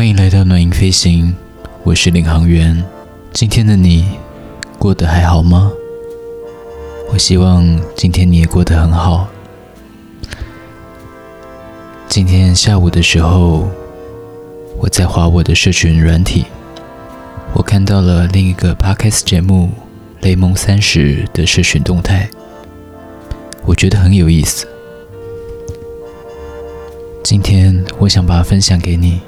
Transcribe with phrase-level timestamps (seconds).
[0.00, 1.36] 欢迎来到暖音飞行，
[1.82, 2.82] 我是领航员。
[3.34, 4.08] 今天的你
[4.78, 5.70] 过得还好吗？
[7.12, 9.28] 我希望今天你也过得很好。
[12.08, 13.68] 今天下午的时候，
[14.78, 16.46] 我在划我的社群软体，
[17.52, 19.68] 我看到了另一个 podcast 节目
[20.24, 22.26] 《雷蒙三十》的社群动态，
[23.66, 24.66] 我觉得很有意思。
[27.22, 29.20] 今天我想把它分享给你。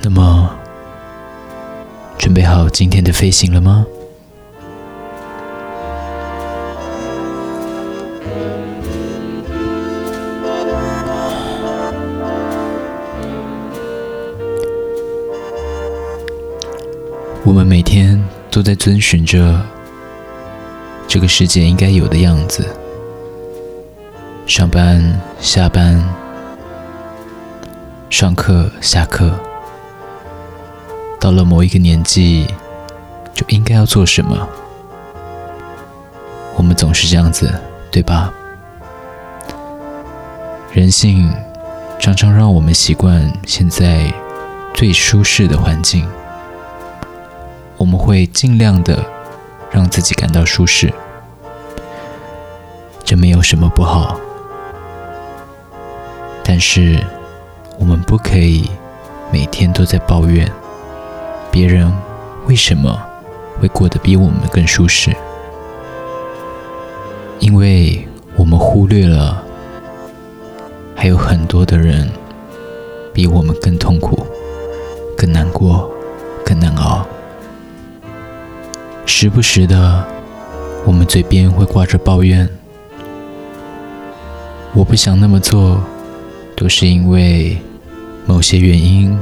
[0.00, 0.50] 那么，
[2.18, 3.84] 准备好今天的飞行了吗？
[17.44, 19.60] 我们每天都在遵循着
[21.06, 22.66] 这个世界应该有的样子：
[24.46, 26.02] 上班、下班、
[28.10, 29.32] 上课、下课。
[31.20, 32.46] 到了某一个年纪，
[33.34, 34.48] 就应该要做什么？
[36.56, 37.52] 我们总是这样子，
[37.90, 38.32] 对吧？
[40.72, 41.32] 人性
[41.98, 44.12] 常常让我们习惯现在
[44.74, 46.06] 最舒适的环境，
[47.76, 49.04] 我们会尽量的
[49.70, 50.92] 让自己感到舒适，
[53.04, 54.18] 这没有什么不好。
[56.44, 56.98] 但是，
[57.78, 58.70] 我们不可以
[59.32, 60.50] 每天都在抱怨。
[61.58, 61.92] 别人
[62.46, 62.96] 为什么
[63.60, 65.10] 会过得比我们更舒适？
[67.40, 68.06] 因为
[68.36, 69.42] 我们忽略了，
[70.94, 72.08] 还有很多的人
[73.12, 74.24] 比我们更痛苦、
[75.16, 75.90] 更难过、
[76.44, 77.04] 更难熬。
[79.04, 80.04] 时不时的，
[80.86, 82.48] 我们嘴边会挂着抱怨
[84.74, 85.82] ：“我不想那么做，
[86.54, 87.58] 都是因为
[88.26, 89.18] 某些原因、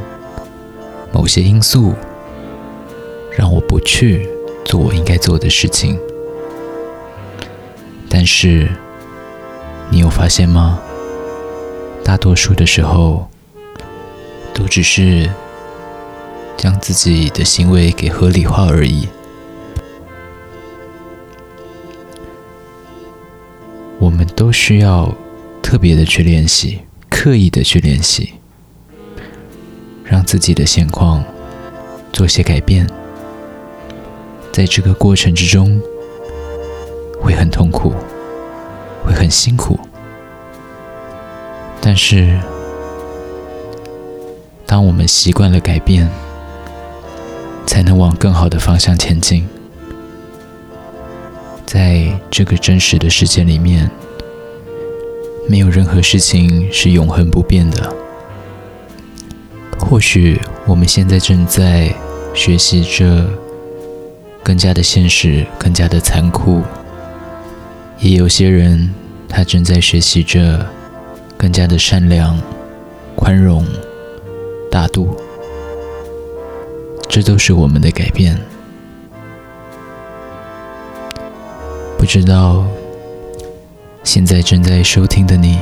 [1.11, 1.95] 某些因素。”
[3.37, 4.27] 让我不去
[4.65, 5.99] 做我应该做的事情，
[8.09, 8.69] 但是
[9.91, 10.81] 你有发现吗？
[12.03, 13.29] 大多数的时候，
[14.55, 15.31] 都只是
[16.57, 19.07] 将自己的行为给合理化而已。
[23.99, 25.15] 我们都需要
[25.61, 26.81] 特别的去练习，
[27.11, 28.35] 刻意的去练习，
[30.05, 31.23] 让自己的现况
[32.13, 32.89] 做些改变。
[34.57, 35.79] 在这个过程之中，
[37.21, 37.93] 会很痛苦，
[39.05, 39.79] 会很辛苦。
[41.79, 42.41] 但是，
[44.65, 46.09] 当我们习惯了改变，
[47.67, 49.47] 才能往更好的方向前进。
[51.67, 53.91] 在这个真实的世界里面，
[55.51, 57.95] 没有任何事情是永恒不变的。
[59.79, 61.95] 或许我们现在正在
[62.33, 63.29] 学习着。
[64.47, 66.63] 更加的现实，更加的残酷。
[67.99, 68.95] 也有些人，
[69.29, 70.65] 他正在学习着
[71.37, 72.41] 更加的善良、
[73.17, 73.67] 宽容、
[74.71, 75.17] 大度。
[77.09, 78.39] 这都是我们的改变。
[81.99, 82.65] 不知道
[84.05, 85.59] 现在正在收听的你，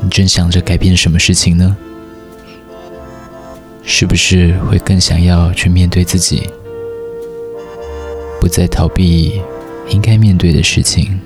[0.00, 1.76] 你正想着改变什么事情呢？
[3.82, 6.48] 是不是会更想要去面对自己？
[8.46, 9.42] 不再逃避
[9.88, 11.20] 应该面对的事情。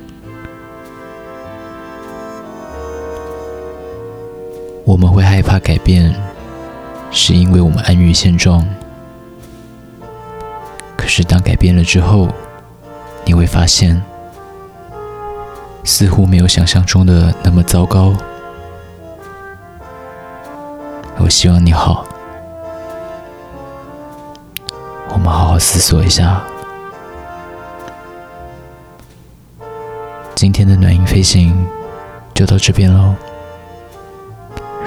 [4.87, 6.15] 我们会害怕改变，
[7.11, 8.67] 是因为我们安于现状。
[10.97, 12.27] 可是当改变了之后，
[13.27, 14.03] 你会发现，
[15.85, 18.15] 似乎没有想象中的那么糟糕。
[21.19, 22.07] 我希望你好，
[25.13, 26.43] 我们好好思索一下。
[30.41, 31.55] 今天的暖音飞行
[32.33, 33.15] 就到这边喽。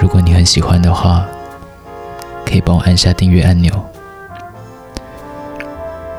[0.00, 1.24] 如果你很喜欢的话，
[2.44, 3.72] 可以帮我按下订阅按钮，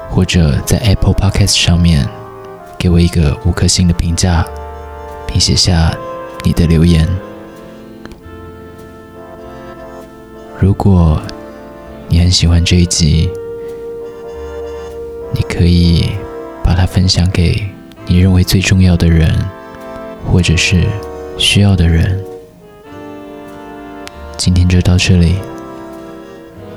[0.10, 2.08] 或者在 Apple Podcast 上面
[2.78, 4.48] 给我一个五颗星的评价，
[5.28, 5.94] 并写下
[6.46, 7.06] 你的留言。
[10.58, 11.22] 如果
[12.08, 13.30] 你很喜欢这一集，
[15.34, 16.12] 你可以
[16.64, 17.75] 把它分享给。
[18.08, 19.30] 你认为最重要的人，
[20.32, 20.84] 或者是
[21.38, 22.24] 需要的人，
[24.38, 25.36] 今天就到这里，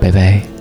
[0.01, 0.58] 拜拜。